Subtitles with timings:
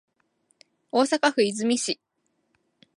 [0.89, 1.99] 大阪府和泉市